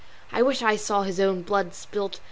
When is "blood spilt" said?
1.43-2.19